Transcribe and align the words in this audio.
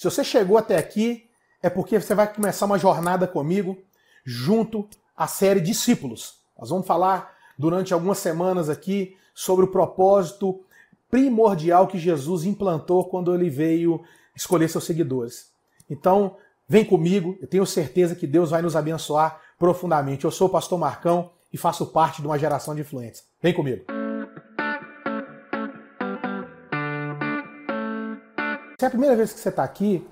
Se 0.00 0.04
você 0.04 0.24
chegou 0.24 0.56
até 0.56 0.78
aqui, 0.78 1.28
é 1.62 1.68
porque 1.68 2.00
você 2.00 2.14
vai 2.14 2.32
começar 2.32 2.64
uma 2.64 2.78
jornada 2.78 3.26
comigo 3.26 3.76
junto 4.24 4.88
à 5.14 5.26
série 5.26 5.60
Discípulos. 5.60 6.36
Nós 6.58 6.70
vamos 6.70 6.86
falar 6.86 7.36
durante 7.58 7.92
algumas 7.92 8.16
semanas 8.16 8.70
aqui 8.70 9.14
sobre 9.34 9.66
o 9.66 9.68
propósito 9.68 10.64
primordial 11.10 11.86
que 11.86 11.98
Jesus 11.98 12.46
implantou 12.46 13.10
quando 13.10 13.34
ele 13.34 13.50
veio 13.50 14.02
escolher 14.34 14.70
seus 14.70 14.84
seguidores. 14.84 15.50
Então, 15.90 16.38
vem 16.66 16.82
comigo, 16.82 17.36
eu 17.38 17.46
tenho 17.46 17.66
certeza 17.66 18.14
que 18.14 18.26
Deus 18.26 18.52
vai 18.52 18.62
nos 18.62 18.76
abençoar 18.76 19.38
profundamente. 19.58 20.24
Eu 20.24 20.30
sou 20.30 20.48
o 20.48 20.50
pastor 20.50 20.78
Marcão 20.78 21.30
e 21.52 21.58
faço 21.58 21.84
parte 21.84 22.22
de 22.22 22.26
uma 22.26 22.38
geração 22.38 22.74
de 22.74 22.80
influentes. 22.80 23.22
Vem 23.42 23.52
comigo. 23.52 23.99
Se 28.80 28.86
é 28.86 28.88
a 28.88 28.90
primeira 28.90 29.14
vez 29.14 29.30
que 29.30 29.38
você 29.38 29.50
está 29.50 29.62
aqui, 29.62 30.08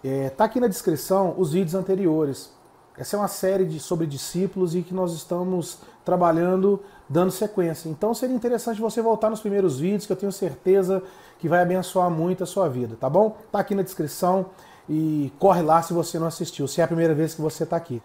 está 0.00 0.44
é, 0.44 0.46
aqui 0.46 0.60
na 0.60 0.68
descrição 0.68 1.34
os 1.36 1.52
vídeos 1.52 1.74
anteriores. 1.74 2.52
Essa 2.96 3.16
é 3.16 3.18
uma 3.18 3.26
série 3.26 3.64
de, 3.64 3.80
sobre 3.80 4.06
discípulos 4.06 4.76
e 4.76 4.82
que 4.82 4.94
nós 4.94 5.12
estamos 5.12 5.78
trabalhando, 6.04 6.80
dando 7.08 7.32
sequência. 7.32 7.88
Então 7.88 8.14
seria 8.14 8.36
interessante 8.36 8.80
você 8.80 9.02
voltar 9.02 9.28
nos 9.28 9.40
primeiros 9.40 9.80
vídeos, 9.80 10.06
que 10.06 10.12
eu 10.12 10.16
tenho 10.16 10.30
certeza 10.30 11.02
que 11.40 11.48
vai 11.48 11.60
abençoar 11.60 12.08
muito 12.08 12.44
a 12.44 12.46
sua 12.46 12.68
vida, 12.68 12.94
tá 12.94 13.10
bom? 13.10 13.36
Tá 13.50 13.58
aqui 13.58 13.74
na 13.74 13.82
descrição 13.82 14.50
e 14.88 15.32
corre 15.36 15.62
lá 15.62 15.82
se 15.82 15.92
você 15.92 16.16
não 16.16 16.28
assistiu, 16.28 16.68
se 16.68 16.80
é 16.80 16.84
a 16.84 16.86
primeira 16.86 17.12
vez 17.12 17.34
que 17.34 17.42
você 17.42 17.64
está 17.64 17.74
aqui. 17.74 18.00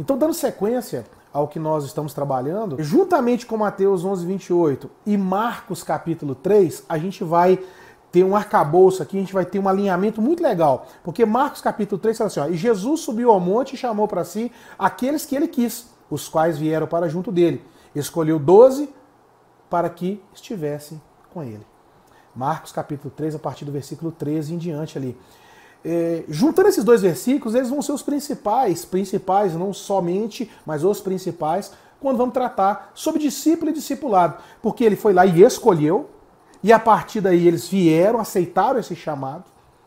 Então, 0.00 0.16
dando 0.16 0.32
sequência 0.32 1.04
ao 1.30 1.46
que 1.46 1.58
nós 1.58 1.84
estamos 1.84 2.14
trabalhando, 2.14 2.82
juntamente 2.82 3.44
com 3.44 3.58
Mateus 3.58 4.02
11, 4.02 4.24
28 4.24 4.90
e 5.04 5.18
Marcos 5.18 5.82
capítulo 5.82 6.34
3, 6.34 6.84
a 6.88 6.96
gente 6.96 7.22
vai 7.22 7.62
ter 8.12 8.22
um 8.22 8.36
arcabouço 8.36 9.02
aqui, 9.02 9.16
a 9.16 9.20
gente 9.20 9.32
vai 9.32 9.46
ter 9.46 9.58
um 9.58 9.66
alinhamento 9.66 10.20
muito 10.20 10.42
legal. 10.42 10.86
Porque 11.02 11.24
Marcos 11.24 11.62
capítulo 11.62 11.98
3 11.98 12.18
fala 12.18 12.28
assim: 12.28 12.40
ó, 12.40 12.46
e 12.46 12.56
Jesus 12.56 13.00
subiu 13.00 13.30
ao 13.30 13.40
monte 13.40 13.72
e 13.72 13.76
chamou 13.76 14.06
para 14.06 14.22
si 14.22 14.52
aqueles 14.78 15.24
que 15.24 15.34
ele 15.34 15.48
quis, 15.48 15.88
os 16.10 16.28
quais 16.28 16.58
vieram 16.58 16.86
para 16.86 17.08
junto 17.08 17.32
dele. 17.32 17.64
Escolheu 17.94 18.38
doze 18.38 18.90
para 19.70 19.88
que 19.88 20.22
estivessem 20.34 21.00
com 21.32 21.42
ele. 21.42 21.66
Marcos 22.36 22.70
capítulo 22.72 23.12
3, 23.16 23.34
a 23.34 23.38
partir 23.38 23.64
do 23.64 23.72
versículo 23.72 24.12
13 24.12 24.54
em 24.54 24.58
diante 24.58 24.98
ali. 24.98 25.18
É, 25.84 26.24
juntando 26.28 26.68
esses 26.68 26.84
dois 26.84 27.02
versículos, 27.02 27.54
eles 27.54 27.68
vão 27.68 27.82
ser 27.82 27.92
os 27.92 28.02
principais, 28.02 28.84
principais, 28.84 29.54
não 29.54 29.72
somente, 29.72 30.50
mas 30.64 30.84
os 30.84 31.00
principais, 31.00 31.72
quando 32.00 32.18
vamos 32.18 32.34
tratar 32.34 32.92
sobre 32.94 33.20
discípulo 33.20 33.70
e 33.70 33.74
discipulado. 33.74 34.36
Porque 34.60 34.84
ele 34.84 34.96
foi 34.96 35.12
lá 35.12 35.26
e 35.26 35.42
escolheu, 35.42 36.08
e 36.62 36.72
a 36.72 36.78
partir 36.78 37.20
daí 37.20 37.46
eles 37.46 37.68
vieram, 37.68 38.20
aceitaram 38.20 38.78
esse 38.78 38.94
chamado. 38.94 39.44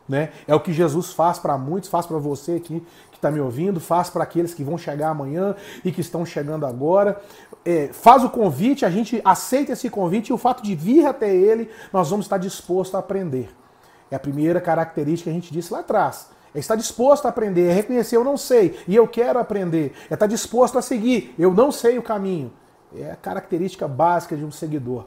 Né? 0.08 0.30
É 0.48 0.54
o 0.54 0.59
que 0.59 0.72
Jesus 0.72 1.14
faz 1.14 1.40
para 1.40 1.58
muitos, 1.58 1.90
faz 1.90 2.06
para 2.06 2.18
você 2.18 2.54
aqui 2.54 2.86
que 3.09 3.18
está 3.18 3.31
me 3.31 3.40
ouvindo, 3.40 3.80
faz 3.80 4.09
para 4.09 4.23
aqueles 4.23 4.54
que 4.54 4.64
vão 4.64 4.78
chegar 4.78 5.09
amanhã 5.09 5.56
e 5.84 5.92
que 5.92 6.02
estão 6.02 6.26
chegando 6.26 6.66
agora. 6.66 7.20
É, 7.64 7.90
faz 7.92 8.23
o 8.23 8.30
convite, 8.30 8.86
a 8.86 8.90
gente 8.90 9.20
aceita 9.26 9.72
esse 9.72 9.90
convite 9.90 10.30
e 10.30 10.34
o 10.34 10.38
fato 10.38 10.62
de 10.62 10.76
vir 10.76 11.06
até 11.06 11.34
ele, 11.34 11.72
nós 11.92 12.09
vamos 12.09 12.26
estar 12.26 12.38
dispostos 12.38 12.94
a 12.94 13.00
aprender. 13.00 13.50
É 14.12 14.16
a 14.16 14.20
primeira 14.20 14.62
característica 14.62 15.31
que 15.31 15.36
a 15.36 15.40
gente 15.40 15.52
disse 15.52 15.73
lá 15.73 15.80
atrás. 15.80 16.30
É 16.53 16.59
estar 16.59 16.76
disposto 16.76 17.26
a 17.26 17.30
aprender, 17.30 17.70
é 17.70 17.73
reconhecer 17.73 18.16
eu 18.16 18.23
não 18.23 18.38
sei 18.38 18.80
e 18.88 18.96
eu 18.96 19.08
quero 19.08 19.40
aprender. 19.40 19.94
É 20.09 20.14
estar 20.14 20.28
disposto 20.28 20.78
a 20.78 20.81
seguir, 20.81 21.34
eu 21.40 21.52
não 21.52 21.72
sei 21.72 21.98
o 21.98 22.03
caminho. 22.03 22.53
É 22.96 23.12
a 23.12 23.16
característica 23.16 23.88
básica 23.88 24.38
de 24.38 24.46
um 24.46 24.52
seguidor. 24.52 25.06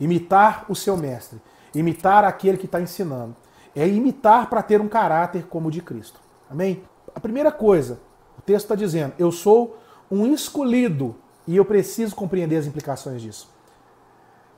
Imitar 0.00 0.64
o 0.68 0.74
seu 0.74 0.96
mestre, 0.96 1.40
imitar 1.74 2.24
aquele 2.24 2.56
que 2.56 2.66
está 2.66 2.80
ensinando. 2.80 3.36
É 3.76 3.86
imitar 3.86 4.48
para 4.48 4.62
ter 4.62 4.80
um 4.80 4.88
caráter 4.88 5.44
como 5.46 5.68
o 5.68 5.70
de 5.70 5.80
Cristo. 5.80 6.18
Amém? 6.50 6.82
A 7.14 7.20
primeira 7.20 7.52
coisa, 7.52 8.00
o 8.38 8.42
texto 8.42 8.64
está 8.64 8.74
dizendo: 8.74 9.12
eu 9.18 9.30
sou 9.30 9.76
um 10.10 10.26
escolhido 10.32 11.14
e 11.46 11.56
eu 11.56 11.64
preciso 11.64 12.16
compreender 12.16 12.56
as 12.56 12.66
implicações 12.66 13.22
disso. 13.22 13.48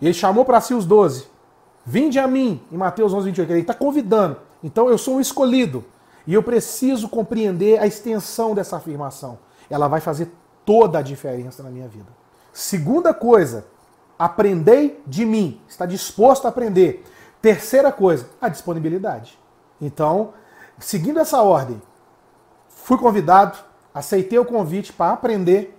Ele 0.00 0.15
chamou 0.15 0.44
para 0.44 0.61
si 0.61 0.75
os 0.75 0.87
doze. 0.87 1.27
Vinde 1.84 2.19
a 2.19 2.27
mim, 2.27 2.61
em 2.71 2.77
Mateus 2.77 3.12
11, 3.12 3.27
28. 3.27 3.50
Ele 3.50 3.61
está 3.61 3.75
convidando. 3.75 4.37
Então 4.62 4.88
eu 4.88 4.97
sou 4.97 5.17
um 5.17 5.21
escolhido. 5.21 5.84
E 6.27 6.34
eu 6.34 6.43
preciso 6.43 7.09
compreender 7.09 7.81
a 7.81 7.87
extensão 7.87 8.55
dessa 8.55 8.77
afirmação. 8.77 9.38
Ela 9.69 9.88
vai 9.88 10.00
fazer 10.00 10.31
toda 10.65 10.99
a 10.99 11.03
diferença 11.03 11.62
na 11.62 11.71
minha 11.71 11.88
vida. 11.88 12.09
Segunda 12.53 13.12
coisa, 13.12 13.67
aprendei 14.25 15.03
de 15.05 15.25
mim. 15.25 15.60
Está 15.69 15.84
disposto 15.84 16.47
a 16.47 16.49
aprender. 16.49 17.05
Terceira 17.41 17.91
coisa, 17.91 18.28
a 18.41 18.49
disponibilidade. 18.49 19.37
Então, 19.81 20.33
seguindo 20.78 21.19
essa 21.19 21.43
ordem, 21.43 21.83
fui 22.69 22.97
convidado, 22.97 23.59
aceitei 23.93 24.38
o 24.38 24.44
convite 24.44 24.93
para 24.93 25.12
aprender 25.12 25.77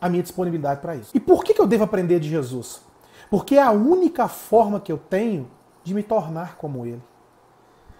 a 0.00 0.08
minha 0.08 0.22
disponibilidade 0.22 0.80
para 0.80 0.96
isso. 0.96 1.12
E 1.14 1.20
por 1.20 1.44
que 1.44 1.58
eu 1.60 1.66
devo 1.66 1.84
aprender 1.84 2.18
de 2.18 2.28
Jesus? 2.28 2.80
Porque 3.30 3.54
é 3.54 3.62
a 3.62 3.70
única 3.70 4.26
forma 4.26 4.80
que 4.80 4.90
eu 4.90 4.98
tenho 4.98 5.48
de 5.84 5.94
me 5.94 6.02
tornar 6.02 6.56
como 6.56 6.84
Ele. 6.84 7.02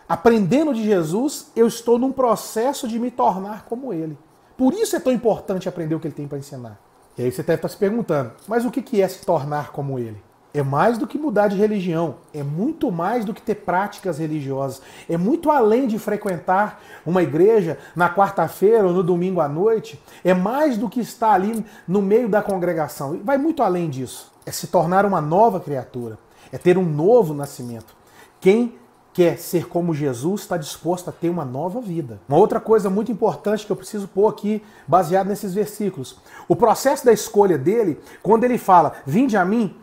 Aprendendo 0.08 0.74
de 0.74 0.84
Jesus, 0.84 1.52
eu 1.54 1.68
estou 1.68 1.96
num 1.96 2.10
processo 2.10 2.88
de 2.88 2.98
me 2.98 3.12
tornar 3.12 3.66
como 3.66 3.92
Ele. 3.92 4.18
Por 4.56 4.74
isso 4.74 4.96
é 4.96 5.00
tão 5.00 5.12
importante 5.12 5.68
aprender 5.68 5.94
o 5.94 6.00
que 6.00 6.08
Ele 6.08 6.14
tem 6.14 6.26
para 6.26 6.38
ensinar. 6.38 6.85
E 7.18 7.22
aí 7.22 7.32
você 7.32 7.42
deve 7.42 7.54
estar 7.56 7.68
se 7.68 7.76
perguntando, 7.76 8.32
mas 8.46 8.64
o 8.64 8.70
que 8.70 9.00
é 9.00 9.08
se 9.08 9.24
tornar 9.24 9.72
como 9.72 9.98
ele? 9.98 10.22
É 10.52 10.62
mais 10.62 10.96
do 10.96 11.06
que 11.06 11.18
mudar 11.18 11.48
de 11.48 11.56
religião, 11.56 12.16
é 12.32 12.42
muito 12.42 12.90
mais 12.90 13.24
do 13.26 13.34
que 13.34 13.42
ter 13.42 13.56
práticas 13.56 14.18
religiosas, 14.18 14.80
é 15.08 15.16
muito 15.16 15.50
além 15.50 15.86
de 15.86 15.98
frequentar 15.98 16.80
uma 17.04 17.22
igreja 17.22 17.78
na 17.94 18.08
quarta-feira 18.08 18.86
ou 18.86 18.92
no 18.92 19.02
domingo 19.02 19.40
à 19.40 19.48
noite, 19.48 20.02
é 20.24 20.32
mais 20.32 20.78
do 20.78 20.88
que 20.88 21.00
estar 21.00 21.32
ali 21.32 21.64
no 21.86 22.00
meio 22.00 22.28
da 22.28 22.40
congregação, 22.40 23.20
vai 23.22 23.36
muito 23.36 23.62
além 23.62 23.90
disso. 23.90 24.32
É 24.46 24.50
se 24.50 24.68
tornar 24.68 25.04
uma 25.04 25.20
nova 25.20 25.60
criatura, 25.60 26.18
é 26.50 26.56
ter 26.56 26.78
um 26.78 26.84
novo 26.84 27.34
nascimento. 27.34 27.94
Quem 28.40 28.74
quer 29.16 29.38
ser 29.38 29.66
como 29.66 29.94
Jesus, 29.94 30.42
está 30.42 30.58
disposto 30.58 31.08
a 31.08 31.12
ter 31.12 31.30
uma 31.30 31.42
nova 31.42 31.80
vida. 31.80 32.20
Uma 32.28 32.36
outra 32.36 32.60
coisa 32.60 32.90
muito 32.90 33.10
importante 33.10 33.64
que 33.64 33.72
eu 33.72 33.76
preciso 33.76 34.06
pôr 34.06 34.28
aqui, 34.28 34.62
baseado 34.86 35.28
nesses 35.28 35.54
versículos. 35.54 36.18
O 36.46 36.54
processo 36.54 37.02
da 37.02 37.14
escolha 37.14 37.56
dele, 37.56 37.98
quando 38.22 38.44
ele 38.44 38.58
fala, 38.58 38.92
vinde 39.06 39.34
a 39.34 39.42
mim, 39.42 39.74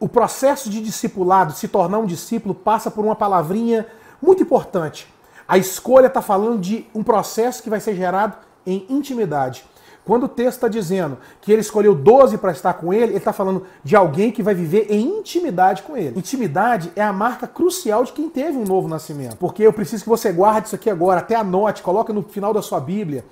o 0.00 0.08
processo 0.08 0.68
de 0.68 0.80
discipulado, 0.80 1.52
se 1.52 1.68
tornar 1.68 2.00
um 2.00 2.04
discípulo, 2.04 2.52
passa 2.52 2.90
por 2.90 3.04
uma 3.04 3.14
palavrinha 3.14 3.86
muito 4.20 4.42
importante. 4.42 5.06
A 5.46 5.56
escolha 5.56 6.08
está 6.08 6.20
falando 6.20 6.58
de 6.58 6.84
um 6.92 7.04
processo 7.04 7.62
que 7.62 7.70
vai 7.70 7.78
ser 7.78 7.94
gerado 7.94 8.38
em 8.66 8.86
intimidade. 8.88 9.64
Quando 10.04 10.24
o 10.24 10.28
texto 10.28 10.56
está 10.56 10.68
dizendo 10.68 11.18
que 11.40 11.52
ele 11.52 11.60
escolheu 11.60 11.94
12 11.94 12.38
para 12.38 12.52
estar 12.52 12.74
com 12.74 12.92
ele, 12.92 13.12
ele 13.12 13.16
está 13.16 13.32
falando 13.32 13.64
de 13.84 13.94
alguém 13.94 14.32
que 14.32 14.42
vai 14.42 14.54
viver 14.54 14.86
em 14.90 15.18
intimidade 15.18 15.82
com 15.82 15.96
ele. 15.96 16.18
Intimidade 16.18 16.90
é 16.96 17.02
a 17.02 17.12
marca 17.12 17.46
crucial 17.46 18.02
de 18.04 18.12
quem 18.12 18.28
teve 18.28 18.56
um 18.56 18.64
novo 18.64 18.88
nascimento. 18.88 19.36
Porque 19.36 19.62
eu 19.62 19.72
preciso 19.72 20.02
que 20.02 20.08
você 20.08 20.32
guarde 20.32 20.68
isso 20.68 20.74
aqui 20.74 20.88
agora, 20.88 21.20
até 21.20 21.36
anote, 21.36 21.82
coloca 21.82 22.12
no 22.12 22.22
final 22.22 22.52
da 22.52 22.62
sua 22.62 22.80
Bíblia. 22.80 23.24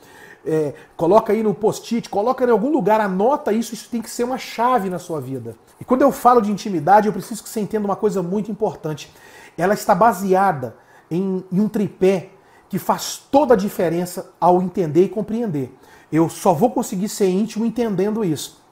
É, 0.46 0.72
coloca 0.96 1.32
aí 1.32 1.42
no 1.42 1.52
post-it, 1.52 2.08
coloca 2.08 2.44
em 2.44 2.50
algum 2.50 2.70
lugar, 2.70 3.00
anota 3.00 3.52
isso, 3.52 3.74
isso 3.74 3.88
tem 3.90 4.00
que 4.00 4.08
ser 4.08 4.24
uma 4.24 4.38
chave 4.38 4.88
na 4.88 4.98
sua 4.98 5.20
vida. 5.20 5.56
E 5.80 5.84
quando 5.84 6.02
eu 6.02 6.12
falo 6.12 6.40
de 6.40 6.50
intimidade, 6.50 7.06
eu 7.06 7.12
preciso 7.12 7.42
que 7.42 7.48
você 7.48 7.60
entenda 7.60 7.84
uma 7.84 7.96
coisa 7.96 8.22
muito 8.22 8.50
importante. 8.50 9.12
Ela 9.56 9.74
está 9.74 9.94
baseada 9.94 10.76
em, 11.10 11.44
em 11.50 11.60
um 11.60 11.68
tripé 11.68 12.30
que 12.68 12.78
faz 12.78 13.20
toda 13.30 13.54
a 13.54 13.56
diferença 13.56 14.30
ao 14.40 14.62
entender 14.62 15.04
e 15.04 15.08
compreender. 15.08 15.74
Eu 16.10 16.28
só 16.28 16.52
vou 16.52 16.70
conseguir 16.70 17.08
ser 17.08 17.28
íntimo 17.28 17.66
entendendo 17.66 18.24
isso. 18.24 18.62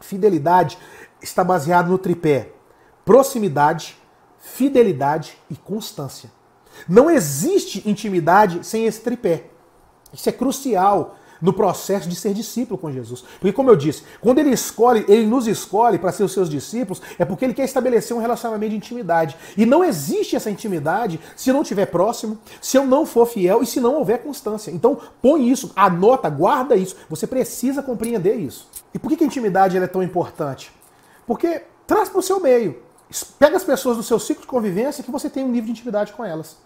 Fidelidade 0.00 0.78
está 1.20 1.44
baseado 1.44 1.88
no 1.88 1.98
tripé: 1.98 2.52
proximidade, 3.04 3.96
fidelidade 4.38 5.38
e 5.48 5.56
constância. 5.56 6.30
Não 6.88 7.10
existe 7.10 7.88
intimidade 7.88 8.66
sem 8.66 8.86
esse 8.86 9.00
tripé. 9.00 9.44
Isso 10.12 10.28
é 10.28 10.32
crucial 10.32 11.16
no 11.42 11.52
processo 11.52 12.08
de 12.08 12.14
ser 12.14 12.32
discípulo 12.32 12.78
com 12.78 12.92
Jesus. 12.92 13.24
Porque, 13.40 13.52
como 13.52 13.68
eu 13.68 13.76
disse, 13.76 14.04
quando 14.20 14.38
ele 14.38 14.50
escolhe, 14.50 15.04
ele 15.08 15.26
nos 15.26 15.48
escolhe 15.48 15.98
para 15.98 16.12
ser 16.12 16.22
os 16.22 16.32
seus 16.32 16.48
discípulos, 16.48 17.02
é 17.18 17.24
porque 17.24 17.44
ele 17.44 17.52
quer 17.52 17.64
estabelecer 17.64 18.16
um 18.16 18.20
relacionamento 18.20 18.70
de 18.70 18.76
intimidade. 18.76 19.36
E 19.56 19.66
não 19.66 19.84
existe 19.84 20.36
essa 20.36 20.48
intimidade 20.48 21.18
se 21.34 21.52
não 21.52 21.62
estiver 21.62 21.86
próximo, 21.86 22.38
se 22.60 22.78
eu 22.78 22.86
não 22.86 23.04
for 23.04 23.26
fiel 23.26 23.62
e 23.62 23.66
se 23.66 23.80
não 23.80 23.96
houver 23.96 24.22
constância. 24.22 24.70
Então, 24.70 24.98
põe 25.20 25.50
isso, 25.50 25.72
anota, 25.74 26.30
guarda 26.30 26.76
isso. 26.76 26.96
Você 27.10 27.26
precisa 27.26 27.82
compreender 27.82 28.36
isso. 28.36 28.68
E 28.94 28.98
por 28.98 29.10
que 29.10 29.24
a 29.24 29.26
intimidade 29.26 29.76
é 29.76 29.86
tão 29.86 30.02
importante? 30.02 30.70
Porque 31.26 31.62
traz 31.86 32.08
para 32.08 32.20
o 32.20 32.22
seu 32.22 32.38
meio. 32.38 32.80
Pega 33.38 33.56
as 33.56 33.64
pessoas 33.64 33.96
do 33.96 34.02
seu 34.02 34.18
ciclo 34.18 34.42
de 34.42 34.48
convivência 34.48 35.04
que 35.04 35.10
você 35.10 35.28
tem 35.28 35.44
um 35.44 35.48
nível 35.48 35.66
de 35.66 35.72
intimidade 35.72 36.12
com 36.12 36.24
elas. 36.24 36.56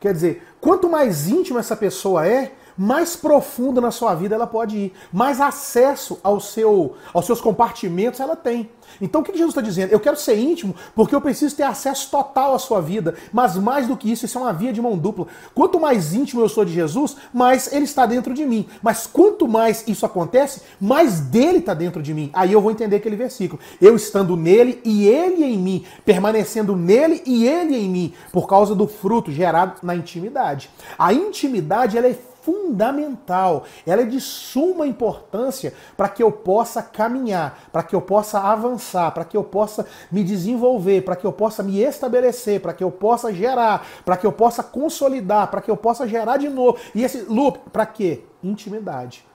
Quer 0.00 0.12
dizer, 0.12 0.42
quanto 0.60 0.88
mais 0.88 1.28
íntimo 1.28 1.58
essa 1.58 1.76
pessoa 1.76 2.26
é, 2.26 2.52
mais 2.76 3.16
profunda 3.16 3.80
na 3.80 3.90
sua 3.90 4.14
vida 4.14 4.34
ela 4.34 4.46
pode 4.46 4.76
ir, 4.76 4.92
mais 5.12 5.40
acesso 5.40 6.18
ao 6.22 6.40
seu, 6.40 6.96
aos 7.12 7.26
seus 7.26 7.40
compartimentos 7.40 8.20
ela 8.20 8.36
tem. 8.36 8.68
Então 9.00 9.20
o 9.20 9.24
que 9.24 9.32
Jesus 9.32 9.50
está 9.50 9.60
dizendo? 9.60 9.92
Eu 9.92 10.00
quero 10.00 10.16
ser 10.16 10.38
íntimo 10.38 10.74
porque 10.94 11.14
eu 11.14 11.20
preciso 11.20 11.54
ter 11.54 11.62
acesso 11.62 12.10
total 12.10 12.54
à 12.54 12.58
sua 12.58 12.80
vida. 12.80 13.14
Mas 13.32 13.56
mais 13.56 13.86
do 13.86 13.96
que 13.96 14.10
isso, 14.10 14.24
isso 14.24 14.38
é 14.38 14.40
uma 14.40 14.52
via 14.52 14.72
de 14.72 14.80
mão 14.80 14.96
dupla. 14.96 15.26
Quanto 15.54 15.78
mais 15.78 16.14
íntimo 16.14 16.40
eu 16.40 16.48
sou 16.48 16.64
de 16.64 16.72
Jesus, 16.72 17.16
mais 17.32 17.72
ele 17.72 17.84
está 17.84 18.06
dentro 18.06 18.32
de 18.32 18.46
mim. 18.46 18.66
Mas 18.82 19.06
quanto 19.06 19.46
mais 19.46 19.86
isso 19.86 20.06
acontece, 20.06 20.62
mais 20.80 21.20
dele 21.20 21.58
está 21.58 21.74
dentro 21.74 22.02
de 22.02 22.14
mim. 22.14 22.30
Aí 22.32 22.52
eu 22.52 22.60
vou 22.60 22.70
entender 22.70 22.96
aquele 22.96 23.16
versículo. 23.16 23.60
Eu 23.80 23.96
estando 23.96 24.36
nele 24.36 24.80
e 24.84 25.06
ele 25.06 25.44
em 25.44 25.58
mim, 25.58 25.84
permanecendo 26.04 26.76
nele 26.76 27.22
e 27.26 27.46
ele 27.46 27.76
em 27.76 27.88
mim, 27.88 28.14
por 28.32 28.46
causa 28.46 28.74
do 28.74 28.86
fruto 28.86 29.30
gerado 29.30 29.74
na 29.82 29.94
intimidade. 29.94 30.70
A 30.98 31.12
intimidade 31.12 31.98
ela 31.98 32.06
é 32.06 32.18
fundamental, 32.46 33.64
ela 33.84 34.02
é 34.02 34.04
de 34.04 34.20
suma 34.20 34.86
importância 34.86 35.74
para 35.96 36.08
que 36.08 36.22
eu 36.22 36.30
possa 36.30 36.80
caminhar, 36.80 37.58
para 37.72 37.82
que 37.82 37.96
eu 37.96 38.00
possa 38.00 38.38
avançar, 38.38 39.10
para 39.10 39.24
que 39.24 39.36
eu 39.36 39.42
possa 39.42 39.84
me 40.12 40.22
desenvolver, 40.22 41.02
para 41.02 41.16
que 41.16 41.26
eu 41.26 41.32
possa 41.32 41.64
me 41.64 41.80
estabelecer, 41.80 42.60
para 42.60 42.72
que 42.72 42.84
eu 42.84 42.90
possa 42.92 43.34
gerar, 43.34 43.84
para 44.04 44.16
que 44.16 44.24
eu 44.24 44.30
possa 44.30 44.62
consolidar, 44.62 45.50
para 45.50 45.60
que 45.60 45.70
eu 45.70 45.76
possa 45.76 46.06
gerar 46.06 46.36
de 46.36 46.48
novo. 46.48 46.78
E 46.94 47.02
esse 47.02 47.22
loop, 47.22 47.58
para 47.72 47.84
quê? 47.84 48.22
Intimidade. 48.44 49.26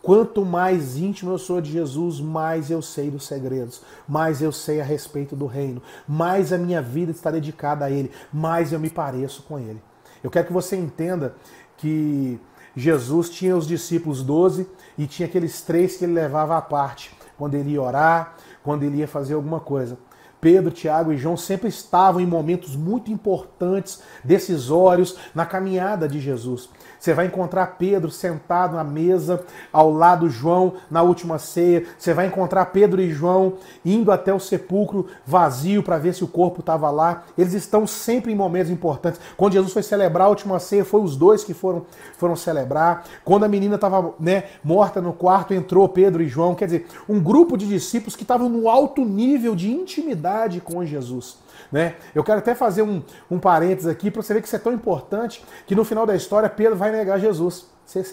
Quanto 0.00 0.44
mais 0.44 0.96
íntimo 0.96 1.32
eu 1.32 1.38
sou 1.38 1.60
de 1.60 1.72
Jesus, 1.72 2.20
mais 2.20 2.70
eu 2.70 2.82
sei 2.82 3.10
dos 3.10 3.26
segredos, 3.26 3.82
mais 4.06 4.42
eu 4.42 4.52
sei 4.52 4.80
a 4.80 4.84
respeito 4.84 5.34
do 5.34 5.46
reino, 5.46 5.82
mais 6.06 6.52
a 6.52 6.58
minha 6.58 6.82
vida 6.82 7.10
está 7.10 7.30
dedicada 7.30 7.86
a 7.86 7.90
Ele, 7.90 8.12
mais 8.32 8.72
eu 8.72 8.78
me 8.78 8.90
pareço 8.90 9.42
com 9.42 9.58
Ele. 9.58 9.82
Eu 10.22 10.30
quero 10.30 10.46
que 10.46 10.52
você 10.54 10.74
entenda 10.74 11.34
que 11.76 12.40
Jesus 12.76 13.30
tinha 13.30 13.56
os 13.56 13.66
discípulos 13.66 14.22
doze 14.22 14.66
e 14.98 15.06
tinha 15.06 15.28
aqueles 15.28 15.62
três 15.62 15.96
que 15.96 16.04
ele 16.04 16.12
levava 16.12 16.56
à 16.56 16.62
parte, 16.62 17.14
quando 17.36 17.54
ele 17.54 17.70
ia 17.70 17.82
orar, 17.82 18.34
quando 18.62 18.82
ele 18.82 18.98
ia 18.98 19.08
fazer 19.08 19.34
alguma 19.34 19.60
coisa. 19.60 19.98
Pedro, 20.44 20.70
Tiago 20.70 21.10
e 21.10 21.16
João 21.16 21.38
sempre 21.38 21.70
estavam 21.70 22.20
em 22.20 22.26
momentos 22.26 22.76
muito 22.76 23.10
importantes, 23.10 24.02
decisórios 24.22 25.16
na 25.34 25.46
caminhada 25.46 26.06
de 26.06 26.20
Jesus. 26.20 26.68
Você 27.04 27.12
vai 27.12 27.26
encontrar 27.26 27.78
Pedro 27.78 28.10
sentado 28.10 28.76
na 28.76 28.84
mesa 28.84 29.44
ao 29.70 29.90
lado 29.90 30.28
João 30.30 30.74
na 30.90 31.02
última 31.02 31.38
ceia. 31.38 31.84
Você 31.98 32.14
vai 32.14 32.26
encontrar 32.26 32.64
Pedro 32.66 33.00
e 33.00 33.10
João 33.10 33.54
indo 33.84 34.10
até 34.10 34.32
o 34.32 34.40
sepulcro 34.40 35.06
vazio 35.26 35.82
para 35.82 35.98
ver 35.98 36.14
se 36.14 36.24
o 36.24 36.28
corpo 36.28 36.60
estava 36.60 36.90
lá. 36.90 37.24
Eles 37.36 37.52
estão 37.52 37.86
sempre 37.86 38.32
em 38.32 38.34
momentos 38.34 38.70
importantes. 38.70 39.20
Quando 39.36 39.52
Jesus 39.52 39.72
foi 39.72 39.82
celebrar 39.82 40.28
a 40.28 40.30
última 40.30 40.58
ceia, 40.58 40.82
foi 40.82 41.02
os 41.02 41.14
dois 41.14 41.44
que 41.44 41.52
foram, 41.52 41.84
foram 42.16 42.36
celebrar. 42.36 43.04
Quando 43.22 43.44
a 43.44 43.48
menina 43.48 43.74
estava 43.74 44.14
né, 44.18 44.44
morta 44.62 44.98
no 45.00 45.12
quarto, 45.12 45.52
entrou 45.52 45.86
Pedro 45.90 46.22
e 46.22 46.28
João. 46.28 46.54
Quer 46.54 46.64
dizer, 46.64 46.86
um 47.06 47.20
grupo 47.20 47.56
de 47.58 47.66
discípulos 47.66 48.16
que 48.16 48.22
estavam 48.22 48.48
no 48.48 48.66
alto 48.66 49.04
nível 49.04 49.54
de 49.54 49.70
intimidade 50.34 50.60
com 50.60 50.84
Jesus. 50.84 51.36
Né? 51.74 51.96
Eu 52.14 52.22
quero 52.22 52.38
até 52.38 52.54
fazer 52.54 52.82
um, 52.82 53.02
um 53.28 53.36
parênteses 53.36 53.88
aqui 53.88 54.08
para 54.08 54.22
você 54.22 54.32
ver 54.32 54.40
que 54.40 54.46
isso 54.46 54.54
é 54.54 54.60
tão 54.60 54.72
importante 54.72 55.44
que 55.66 55.74
no 55.74 55.84
final 55.84 56.06
da 56.06 56.14
história 56.14 56.48
Pedro 56.48 56.76
vai 56.76 56.92
negar 56.92 57.18
Jesus. 57.18 57.66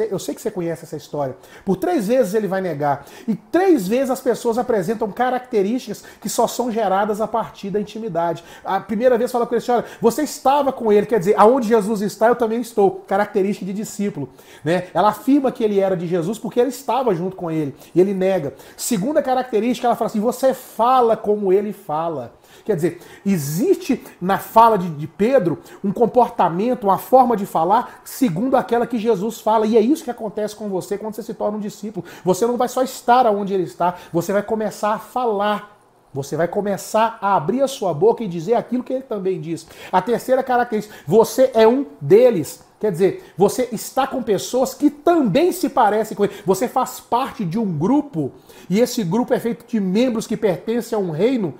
Eu 0.10 0.18
sei 0.18 0.34
que 0.34 0.42
você 0.42 0.50
conhece 0.50 0.84
essa 0.84 0.98
história. 0.98 1.38
Por 1.64 1.76
três 1.76 2.08
vezes 2.08 2.34
ele 2.34 2.48
vai 2.48 2.60
negar. 2.60 3.06
E 3.28 3.36
três 3.36 3.88
vezes 3.88 4.10
as 4.10 4.20
pessoas 4.20 4.58
apresentam 4.58 5.12
características 5.12 6.04
que 6.20 6.28
só 6.28 6.48
são 6.48 6.72
geradas 6.72 7.22
a 7.22 7.28
partir 7.28 7.70
da 7.70 7.80
intimidade. 7.80 8.44
A 8.66 8.80
primeira 8.80 9.16
vez 9.16 9.32
fala 9.32 9.46
com 9.46 9.54
ele, 9.54 9.64
olha, 9.70 9.86
você 10.02 10.24
estava 10.24 10.74
com 10.74 10.92
ele, 10.92 11.06
quer 11.06 11.20
dizer, 11.20 11.36
aonde 11.38 11.68
Jesus 11.68 12.02
está, 12.02 12.30
eu 12.30 12.36
também 12.36 12.62
estou. 12.62 13.04
Característica 13.08 13.64
de 13.64 13.74
discípulo. 13.74 14.28
Né? 14.66 14.88
Ela 14.92 15.10
afirma 15.10 15.52
que 15.52 15.64
ele 15.64 15.80
era 15.80 15.96
de 15.96 16.08
Jesus 16.08 16.40
porque 16.40 16.60
ele 16.60 16.70
estava 16.70 17.14
junto 17.14 17.36
com 17.36 17.52
ele. 17.52 17.76
E 17.94 18.02
ele 18.02 18.16
nega. 18.16 18.56
Segunda 18.76 19.22
característica, 19.22 19.88
ela 19.88 19.96
fala 19.96 20.10
assim: 20.10 20.20
você 20.20 20.52
fala 20.52 21.16
como 21.16 21.54
ele 21.54 21.72
fala. 21.72 22.41
Quer 22.64 22.76
dizer, 22.76 23.02
existe 23.26 24.04
na 24.22 24.38
fala 24.38 24.78
de, 24.78 24.90
de, 24.90 25.08
Pedro 25.08 25.60
um 25.84 25.92
comportamento, 25.92 26.86
uma 26.86 26.98
forma 26.98 27.36
de 27.36 27.46
falar 27.46 28.02
segundo 28.04 28.56
aquela 28.56 28.88
que 28.88 28.98
Jesus 28.98 29.40
fala. 29.40 29.66
E 29.66 29.78
é 29.78 29.82
isso 29.82 30.04
que 30.04 30.12
acontece 30.12 30.56
com 30.56 30.70
você 30.70 30.98
quando 30.98 31.16
você 31.16 31.24
se 31.24 31.34
torna 31.34 31.58
um 31.58 31.62
discípulo. 31.62 32.06
Você 32.24 32.46
não 32.46 32.58
vai 32.58 32.68
só 32.68 32.84
estar 32.84 33.26
onde 33.28 33.54
ele 33.54 33.64
está, 33.64 33.96
você 34.12 34.34
vai 34.34 34.44
começar 34.44 34.94
a 34.94 35.00
falar. 35.00 35.80
Você 36.14 36.36
vai 36.36 36.48
começar 36.48 37.18
a 37.22 37.36
abrir 37.38 37.62
a 37.62 37.68
sua 37.68 37.94
boca 37.94 38.22
e 38.22 38.28
dizer 38.28 38.56
aquilo 38.56 38.84
que 38.84 38.92
ele 38.92 39.04
também 39.04 39.40
diz. 39.40 39.66
A 39.92 40.02
terceira 40.02 40.44
característica, 40.44 40.94
você 41.08 41.52
é 41.54 41.66
um 41.66 41.86
deles. 42.02 42.64
Quer 42.82 42.92
dizer, 42.92 43.34
você 43.38 43.70
está 43.72 44.08
com 44.08 44.24
pessoas 44.24 44.74
que 44.74 44.90
também 44.90 45.52
se 45.52 45.70
parecem 45.70 46.18
com 46.18 46.26
ele. 46.26 46.34
Você 46.46 46.68
faz 46.68 47.00
parte 47.00 47.46
de 47.46 47.60
um 47.60 47.78
grupo 47.78 48.32
e 48.68 48.80
esse 48.80 49.04
grupo 49.04 49.34
é 49.36 49.40
feito 49.40 49.66
de 49.68 49.80
membros 49.80 50.26
que 50.26 50.36
pertencem 50.36 50.98
a 50.98 51.00
um 51.00 51.12
reino 51.12 51.54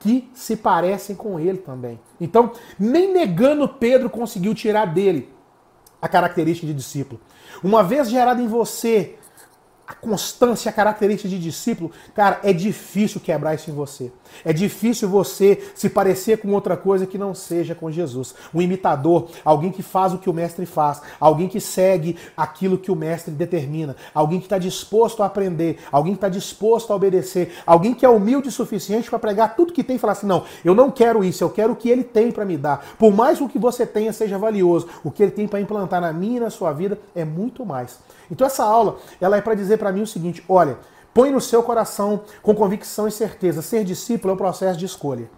que 0.00 0.30
se 0.34 0.56
parecem 0.56 1.16
com 1.16 1.38
ele 1.40 1.58
também. 1.58 1.98
Então, 2.20 2.52
nem 2.78 3.12
negando 3.12 3.68
Pedro 3.68 4.08
conseguiu 4.08 4.54
tirar 4.54 4.86
dele 4.86 5.32
a 6.00 6.08
característica 6.08 6.66
de 6.66 6.74
discípulo. 6.74 7.20
Uma 7.62 7.82
vez 7.82 8.08
gerada 8.08 8.40
em 8.40 8.46
você 8.46 9.18
a 9.88 9.94
constância, 9.94 10.68
a 10.68 10.72
característica 10.72 11.30
de 11.30 11.38
discípulo, 11.38 11.90
cara, 12.14 12.40
é 12.44 12.52
difícil 12.52 13.18
quebrar 13.22 13.54
isso 13.54 13.70
em 13.70 13.74
você. 13.74 14.12
É 14.44 14.52
difícil 14.52 15.08
você 15.08 15.72
se 15.74 15.88
parecer 15.88 16.36
com 16.38 16.52
outra 16.52 16.76
coisa 16.76 17.06
que 17.06 17.16
não 17.16 17.34
seja 17.34 17.74
com 17.74 17.90
Jesus. 17.90 18.34
Um 18.54 18.60
imitador, 18.60 19.30
alguém 19.42 19.72
que 19.72 19.82
faz 19.82 20.12
o 20.12 20.18
que 20.18 20.28
o 20.28 20.32
mestre 20.34 20.66
faz, 20.66 21.00
alguém 21.18 21.48
que 21.48 21.58
segue 21.58 22.18
aquilo 22.36 22.76
que 22.76 22.90
o 22.90 22.94
mestre 22.94 23.32
determina, 23.32 23.96
alguém 24.12 24.38
que 24.40 24.44
está 24.44 24.58
disposto 24.58 25.22
a 25.22 25.26
aprender, 25.26 25.78
alguém 25.90 26.12
que 26.12 26.18
está 26.18 26.28
disposto 26.28 26.92
a 26.92 26.96
obedecer, 26.96 27.54
alguém 27.64 27.94
que 27.94 28.04
é 28.04 28.08
humilde 28.10 28.50
o 28.50 28.52
suficiente 28.52 29.08
para 29.08 29.18
pregar 29.18 29.56
tudo 29.56 29.72
que 29.72 29.82
tem 29.82 29.96
e 29.96 29.98
falar 29.98 30.12
assim: 30.12 30.26
não, 30.26 30.44
eu 30.62 30.74
não 30.74 30.90
quero 30.90 31.24
isso, 31.24 31.42
eu 31.42 31.48
quero 31.48 31.72
o 31.72 31.76
que 31.76 31.88
ele 31.88 32.04
tem 32.04 32.30
para 32.30 32.44
me 32.44 32.58
dar. 32.58 32.94
Por 32.98 33.10
mais 33.10 33.38
que 33.38 33.44
o 33.44 33.48
que 33.48 33.58
você 33.58 33.86
tenha 33.86 34.12
seja 34.12 34.36
valioso, 34.36 34.86
o 35.02 35.10
que 35.10 35.22
ele 35.22 35.32
tem 35.32 35.48
para 35.48 35.62
implantar 35.62 36.02
na 36.02 36.12
minha 36.12 36.36
e 36.36 36.40
na 36.40 36.50
sua 36.50 36.74
vida 36.74 36.98
é 37.14 37.24
muito 37.24 37.64
mais. 37.64 37.98
Então 38.30 38.46
essa 38.46 38.62
aula, 38.62 38.98
ela 39.20 39.38
é 39.38 39.40
para 39.40 39.54
dizer 39.54 39.77
para 39.78 39.92
mim 39.92 40.02
o 40.02 40.06
seguinte, 40.06 40.44
olha, 40.48 40.78
põe 41.14 41.30
no 41.30 41.40
seu 41.40 41.62
coração 41.62 42.22
com 42.42 42.54
convicção 42.54 43.08
e 43.08 43.10
certeza, 43.10 43.62
ser 43.62 43.84
discípulo 43.84 44.32
é 44.32 44.34
um 44.34 44.38
processo 44.38 44.78
de 44.78 44.84
escolha. 44.84 45.30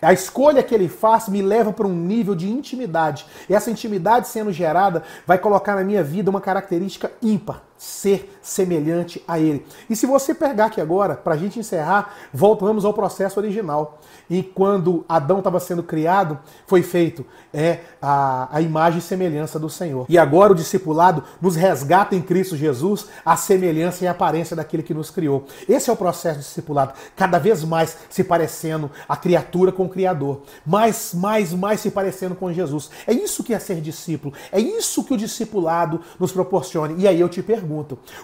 A 0.00 0.12
escolha 0.12 0.64
que 0.64 0.74
ele 0.74 0.88
faz 0.88 1.28
me 1.28 1.40
leva 1.40 1.72
para 1.72 1.86
um 1.86 1.94
nível 1.94 2.34
de 2.34 2.50
intimidade. 2.50 3.24
E 3.48 3.54
essa 3.54 3.70
intimidade 3.70 4.26
sendo 4.26 4.52
gerada 4.52 5.04
vai 5.24 5.38
colocar 5.38 5.76
na 5.76 5.84
minha 5.84 6.02
vida 6.02 6.28
uma 6.28 6.40
característica 6.40 7.12
ímpar 7.22 7.62
ser 7.82 8.38
semelhante 8.40 9.20
a 9.26 9.40
ele. 9.40 9.66
E 9.90 9.96
se 9.96 10.06
você 10.06 10.32
pegar 10.32 10.66
aqui 10.66 10.80
agora, 10.80 11.16
para 11.16 11.34
a 11.34 11.36
gente 11.36 11.58
encerrar, 11.58 12.14
voltamos 12.32 12.84
ao 12.84 12.94
processo 12.94 13.40
original. 13.40 13.98
E 14.30 14.40
quando 14.40 15.04
Adão 15.08 15.38
estava 15.38 15.58
sendo 15.58 15.82
criado, 15.82 16.38
foi 16.64 16.80
feito 16.80 17.26
é 17.52 17.80
a, 18.00 18.48
a 18.50 18.60
imagem 18.60 18.98
e 18.98 19.02
semelhança 19.02 19.58
do 19.58 19.68
Senhor. 19.68 20.06
E 20.08 20.16
agora 20.16 20.52
o 20.52 20.54
discipulado 20.54 21.22
nos 21.40 21.54
resgata 21.54 22.14
em 22.14 22.22
Cristo 22.22 22.56
Jesus 22.56 23.06
a 23.24 23.36
semelhança 23.36 24.04
e 24.04 24.06
a 24.08 24.12
aparência 24.12 24.56
daquele 24.56 24.82
que 24.82 24.94
nos 24.94 25.10
criou. 25.10 25.44
Esse 25.68 25.90
é 25.90 25.92
o 25.92 25.96
processo 25.96 26.38
do 26.38 26.42
discipulado, 26.42 26.94
cada 27.14 27.38
vez 27.38 27.62
mais 27.64 27.96
se 28.08 28.24
parecendo 28.24 28.90
a 29.08 29.16
criatura 29.16 29.70
com 29.70 29.84
o 29.84 29.88
Criador, 29.88 30.42
mais, 30.64 31.12
mais, 31.12 31.52
mais 31.52 31.80
se 31.80 31.90
parecendo 31.90 32.34
com 32.34 32.52
Jesus. 32.52 32.90
É 33.06 33.12
isso 33.12 33.44
que 33.44 33.52
é 33.52 33.58
ser 33.58 33.80
discípulo, 33.80 34.32
é 34.50 34.60
isso 34.60 35.04
que 35.04 35.12
o 35.12 35.16
discipulado 35.16 36.00
nos 36.18 36.32
proporciona. 36.32 36.94
E 36.96 37.06
aí 37.06 37.20
eu 37.20 37.28
te 37.28 37.42
pergunto, 37.42 37.71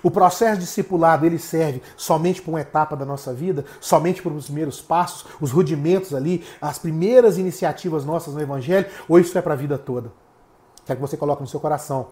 o 0.02 0.10
processo 0.10 0.60
discipulado 0.60 1.24
ele 1.24 1.38
serve 1.38 1.82
somente 1.96 2.42
para 2.42 2.50
uma 2.50 2.60
etapa 2.60 2.96
da 2.96 3.04
nossa 3.04 3.32
vida, 3.32 3.64
somente 3.80 4.22
para 4.22 4.32
os 4.32 4.46
primeiros 4.46 4.80
passos, 4.80 5.26
os 5.40 5.50
rudimentos 5.50 6.14
ali, 6.14 6.44
as 6.60 6.78
primeiras 6.78 7.38
iniciativas 7.38 8.04
nossas 8.04 8.34
no 8.34 8.40
Evangelho, 8.40 8.86
ou 9.08 9.18
isso 9.18 9.36
é 9.36 9.42
para 9.42 9.54
a 9.54 9.56
vida 9.56 9.78
toda? 9.78 10.12
Quero 10.84 10.98
que 10.98 11.06
você 11.06 11.16
coloque 11.16 11.42
no 11.42 11.48
seu 11.48 11.60
coração 11.60 12.08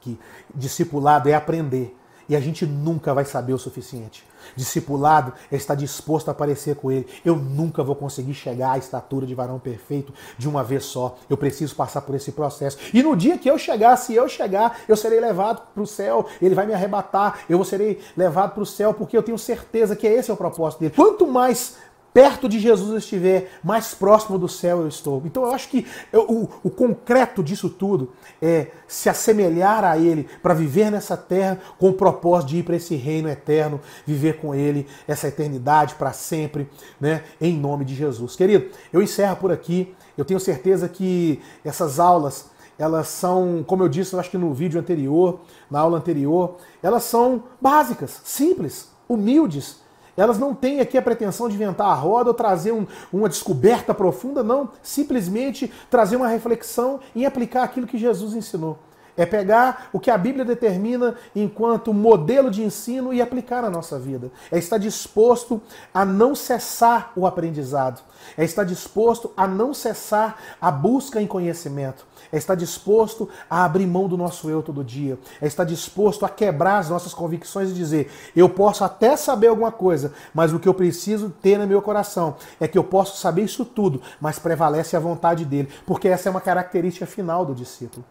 que 0.00 0.18
discipulado 0.54 1.28
é 1.28 1.34
aprender 1.34 1.96
e 2.28 2.36
a 2.36 2.40
gente 2.40 2.66
nunca 2.66 3.14
vai 3.14 3.24
saber 3.24 3.52
o 3.52 3.58
suficiente. 3.58 4.24
Discipulado 4.54 5.32
é 5.50 5.56
estar 5.56 5.74
disposto 5.74 6.28
a 6.28 6.32
aparecer 6.32 6.76
com 6.76 6.90
ele. 6.90 7.06
Eu 7.24 7.36
nunca 7.36 7.82
vou 7.82 7.94
conseguir 7.94 8.34
chegar 8.34 8.72
à 8.72 8.78
estatura 8.78 9.26
de 9.26 9.34
varão 9.34 9.58
perfeito 9.58 10.12
de 10.36 10.48
uma 10.48 10.62
vez 10.62 10.84
só. 10.84 11.16
Eu 11.28 11.36
preciso 11.36 11.74
passar 11.74 12.02
por 12.02 12.14
esse 12.14 12.32
processo. 12.32 12.78
E 12.92 13.02
no 13.02 13.16
dia 13.16 13.38
que 13.38 13.50
eu 13.50 13.58
chegar, 13.58 13.96
se 13.96 14.14
eu 14.14 14.28
chegar, 14.28 14.80
eu 14.88 14.96
serei 14.96 15.20
levado 15.20 15.62
para 15.72 15.82
o 15.82 15.86
céu. 15.86 16.26
Ele 16.40 16.54
vai 16.54 16.66
me 16.66 16.74
arrebatar. 16.74 17.40
Eu 17.48 17.62
serei 17.64 18.00
levado 18.16 18.54
para 18.54 18.62
o 18.62 18.66
céu 18.66 18.94
porque 18.94 19.16
eu 19.16 19.22
tenho 19.22 19.38
certeza 19.38 19.96
que 19.96 20.06
esse 20.06 20.30
é 20.30 20.34
o 20.34 20.36
propósito 20.36 20.80
dele. 20.80 20.94
Quanto 20.94 21.26
mais 21.26 21.76
perto 22.18 22.48
de 22.48 22.58
Jesus 22.58 23.04
estiver, 23.04 23.48
mais 23.62 23.94
próximo 23.94 24.36
do 24.36 24.48
céu 24.48 24.80
eu 24.80 24.88
estou. 24.88 25.22
Então 25.24 25.44
eu 25.44 25.52
acho 25.52 25.68
que 25.68 25.86
eu, 26.12 26.22
o, 26.22 26.48
o 26.64 26.68
concreto 26.68 27.44
disso 27.44 27.70
tudo 27.70 28.10
é 28.42 28.72
se 28.88 29.08
assemelhar 29.08 29.84
a 29.84 29.96
Ele 29.96 30.28
para 30.42 30.52
viver 30.52 30.90
nessa 30.90 31.16
terra 31.16 31.60
com 31.78 31.90
o 31.90 31.92
propósito 31.92 32.48
de 32.48 32.56
ir 32.56 32.64
para 32.64 32.74
esse 32.74 32.96
reino 32.96 33.28
eterno, 33.28 33.80
viver 34.04 34.40
com 34.40 34.52
Ele 34.52 34.84
essa 35.06 35.28
eternidade 35.28 35.94
para 35.94 36.12
sempre, 36.12 36.68
né? 37.00 37.22
Em 37.40 37.56
nome 37.56 37.84
de 37.84 37.94
Jesus. 37.94 38.34
Querido, 38.34 38.68
eu 38.92 39.00
encerro 39.00 39.36
por 39.36 39.52
aqui. 39.52 39.94
Eu 40.16 40.24
tenho 40.24 40.40
certeza 40.40 40.88
que 40.88 41.40
essas 41.64 42.00
aulas 42.00 42.46
elas 42.76 43.06
são, 43.06 43.64
como 43.64 43.84
eu 43.84 43.88
disse, 43.88 44.12
eu 44.12 44.18
acho 44.18 44.30
que 44.30 44.38
no 44.38 44.52
vídeo 44.52 44.80
anterior, 44.80 45.38
na 45.70 45.78
aula 45.78 45.98
anterior, 45.98 46.56
elas 46.82 47.04
são 47.04 47.44
básicas, 47.60 48.20
simples, 48.24 48.88
humildes. 49.08 49.86
Elas 50.18 50.38
não 50.38 50.52
têm 50.52 50.80
aqui 50.80 50.98
a 50.98 51.02
pretensão 51.02 51.48
de 51.48 51.54
inventar 51.54 51.86
a 51.86 51.94
roda 51.94 52.30
ou 52.30 52.34
trazer 52.34 52.72
um, 52.72 52.84
uma 53.12 53.28
descoberta 53.28 53.94
profunda, 53.94 54.42
não. 54.42 54.68
Simplesmente 54.82 55.72
trazer 55.88 56.16
uma 56.16 56.26
reflexão 56.26 56.98
e 57.14 57.24
aplicar 57.24 57.62
aquilo 57.62 57.86
que 57.86 57.96
Jesus 57.96 58.34
ensinou. 58.34 58.76
É 59.18 59.26
pegar 59.26 59.90
o 59.92 59.98
que 59.98 60.12
a 60.12 60.16
Bíblia 60.16 60.44
determina 60.44 61.16
enquanto 61.34 61.92
modelo 61.92 62.50
de 62.50 62.62
ensino 62.62 63.12
e 63.12 63.20
aplicar 63.20 63.62
na 63.62 63.68
nossa 63.68 63.98
vida. 63.98 64.30
É 64.50 64.56
estar 64.58 64.78
disposto 64.78 65.60
a 65.92 66.04
não 66.04 66.36
cessar 66.36 67.12
o 67.16 67.26
aprendizado. 67.26 68.00
É 68.36 68.44
estar 68.44 68.62
disposto 68.62 69.32
a 69.36 69.46
não 69.48 69.74
cessar 69.74 70.36
a 70.60 70.70
busca 70.70 71.20
em 71.20 71.26
conhecimento. 71.26 72.06
É 72.30 72.36
estar 72.36 72.54
disposto 72.54 73.28
a 73.50 73.64
abrir 73.64 73.86
mão 73.86 74.06
do 74.08 74.16
nosso 74.16 74.48
eu 74.48 74.62
todo 74.62 74.84
dia. 74.84 75.18
É 75.40 75.46
estar 75.46 75.64
disposto 75.64 76.24
a 76.24 76.28
quebrar 76.28 76.78
as 76.78 76.88
nossas 76.88 77.12
convicções 77.12 77.70
e 77.70 77.74
dizer: 77.74 78.10
eu 78.36 78.48
posso 78.48 78.84
até 78.84 79.16
saber 79.16 79.48
alguma 79.48 79.72
coisa, 79.72 80.12
mas 80.32 80.52
o 80.52 80.60
que 80.60 80.68
eu 80.68 80.74
preciso 80.74 81.30
ter 81.42 81.58
no 81.58 81.66
meu 81.66 81.82
coração 81.82 82.36
é 82.60 82.68
que 82.68 82.78
eu 82.78 82.84
posso 82.84 83.18
saber 83.18 83.42
isso 83.42 83.64
tudo, 83.64 84.00
mas 84.20 84.38
prevalece 84.38 84.96
a 84.96 85.00
vontade 85.00 85.44
dele, 85.44 85.68
porque 85.84 86.06
essa 86.06 86.28
é 86.28 86.30
uma 86.30 86.40
característica 86.40 87.06
final 87.06 87.44
do 87.44 87.54
discípulo. 87.54 88.04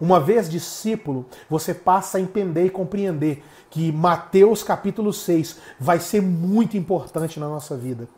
Uma 0.00 0.20
vez 0.20 0.48
discípulo, 0.48 1.26
você 1.48 1.74
passa 1.74 2.18
a 2.18 2.20
entender 2.20 2.64
e 2.66 2.70
compreender 2.70 3.44
que 3.68 3.92
Mateus 3.92 4.62
capítulo 4.62 5.12
6 5.12 5.58
vai 5.78 6.00
ser 6.00 6.20
muito 6.20 6.76
importante 6.76 7.38
na 7.38 7.48
nossa 7.48 7.76
vida. 7.76 8.08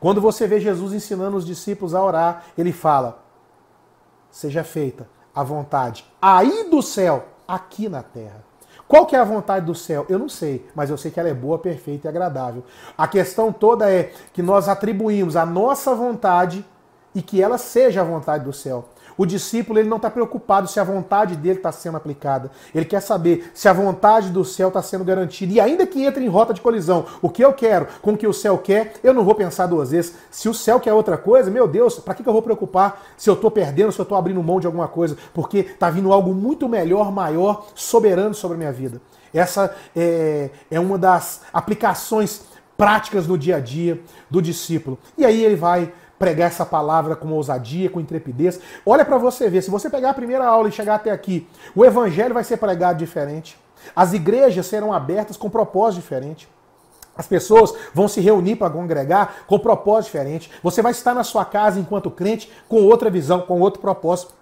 Quando 0.00 0.20
você 0.20 0.46
vê 0.46 0.60
Jesus 0.60 0.92
ensinando 0.92 1.36
os 1.36 1.46
discípulos 1.46 1.94
a 1.94 2.02
orar, 2.02 2.44
ele 2.56 2.72
fala: 2.72 3.22
Seja 4.30 4.62
feita 4.62 5.08
a 5.34 5.42
vontade 5.42 6.04
aí 6.20 6.68
do 6.70 6.82
céu, 6.82 7.26
aqui 7.46 7.88
na 7.88 8.02
terra. 8.02 8.44
Qual 8.88 9.04
que 9.04 9.16
é 9.16 9.18
a 9.18 9.24
vontade 9.24 9.66
do 9.66 9.74
céu? 9.74 10.06
Eu 10.08 10.18
não 10.18 10.28
sei, 10.28 10.64
mas 10.74 10.90
eu 10.90 10.96
sei 10.96 11.10
que 11.10 11.18
ela 11.18 11.28
é 11.28 11.34
boa, 11.34 11.58
perfeita 11.58 12.06
e 12.06 12.08
agradável. 12.08 12.62
A 12.96 13.08
questão 13.08 13.52
toda 13.52 13.90
é 13.90 14.12
que 14.32 14.42
nós 14.42 14.68
atribuímos 14.68 15.34
a 15.34 15.44
nossa 15.44 15.94
vontade 15.94 16.64
e 17.14 17.20
que 17.20 17.42
ela 17.42 17.58
seja 17.58 18.02
a 18.02 18.04
vontade 18.04 18.44
do 18.44 18.52
céu. 18.52 18.88
O 19.18 19.24
discípulo 19.24 19.78
ele 19.78 19.88
não 19.88 19.96
está 19.96 20.10
preocupado 20.10 20.68
se 20.68 20.78
a 20.78 20.84
vontade 20.84 21.36
dele 21.36 21.56
está 21.56 21.72
sendo 21.72 21.96
aplicada. 21.96 22.50
Ele 22.74 22.84
quer 22.84 23.00
saber 23.00 23.50
se 23.54 23.68
a 23.68 23.72
vontade 23.72 24.30
do 24.30 24.44
céu 24.44 24.68
está 24.68 24.82
sendo 24.82 25.04
garantida. 25.04 25.52
E 25.54 25.60
ainda 25.60 25.86
que 25.86 26.04
entre 26.04 26.24
em 26.24 26.28
rota 26.28 26.52
de 26.52 26.60
colisão, 26.60 27.06
o 27.22 27.30
que 27.30 27.44
eu 27.44 27.52
quero 27.52 27.86
com 28.02 28.12
o 28.12 28.16
que 28.16 28.26
o 28.26 28.32
céu 28.32 28.58
quer, 28.58 28.94
eu 29.02 29.14
não 29.14 29.24
vou 29.24 29.34
pensar 29.34 29.66
duas 29.66 29.90
vezes. 29.90 30.14
Se 30.30 30.48
o 30.48 30.54
céu 30.54 30.78
quer 30.78 30.92
outra 30.92 31.16
coisa, 31.16 31.50
meu 31.50 31.66
Deus, 31.66 31.98
para 31.98 32.14
que, 32.14 32.22
que 32.22 32.28
eu 32.28 32.32
vou 32.32 32.42
preocupar 32.42 33.02
se 33.16 33.30
eu 33.30 33.34
estou 33.34 33.50
perdendo, 33.50 33.92
se 33.92 33.98
eu 33.98 34.02
estou 34.04 34.18
abrindo 34.18 34.42
mão 34.42 34.60
de 34.60 34.66
alguma 34.66 34.88
coisa? 34.88 35.16
Porque 35.32 35.58
está 35.58 35.88
vindo 35.88 36.12
algo 36.12 36.34
muito 36.34 36.68
melhor, 36.68 37.10
maior, 37.10 37.66
soberano 37.74 38.34
sobre 38.34 38.56
a 38.56 38.58
minha 38.58 38.72
vida. 38.72 39.00
Essa 39.32 39.74
é, 39.94 40.50
é 40.70 40.80
uma 40.80 40.98
das 40.98 41.42
aplicações 41.52 42.42
práticas 42.76 43.26
no 43.26 43.38
dia 43.38 43.56
a 43.56 43.60
dia 43.60 44.00
do 44.30 44.40
discípulo. 44.42 44.98
E 45.16 45.24
aí 45.24 45.42
ele 45.44 45.56
vai 45.56 45.92
pregar 46.18 46.48
essa 46.48 46.64
palavra 46.64 47.14
com 47.16 47.28
ousadia, 47.32 47.90
com 47.90 48.00
intrepidez. 48.00 48.60
Olha 48.84 49.04
para 49.04 49.18
você 49.18 49.48
ver, 49.48 49.62
se 49.62 49.70
você 49.70 49.90
pegar 49.90 50.10
a 50.10 50.14
primeira 50.14 50.46
aula 50.46 50.68
e 50.68 50.72
chegar 50.72 50.96
até 50.96 51.10
aqui, 51.10 51.48
o 51.74 51.84
evangelho 51.84 52.34
vai 52.34 52.44
ser 52.44 52.56
pregado 52.56 52.98
diferente. 52.98 53.58
As 53.94 54.12
igrejas 54.12 54.66
serão 54.66 54.92
abertas 54.92 55.36
com 55.36 55.50
propósito 55.50 56.00
diferente. 56.00 56.48
As 57.16 57.26
pessoas 57.26 57.72
vão 57.94 58.08
se 58.08 58.20
reunir 58.20 58.56
para 58.56 58.68
congregar 58.68 59.44
com 59.46 59.58
propósito 59.58 60.12
diferente. 60.12 60.50
Você 60.62 60.82
vai 60.82 60.92
estar 60.92 61.14
na 61.14 61.24
sua 61.24 61.44
casa 61.44 61.80
enquanto 61.80 62.10
crente 62.10 62.52
com 62.68 62.82
outra 62.84 63.08
visão, 63.08 63.40
com 63.40 63.60
outro 63.60 63.80
propósito 63.80 64.34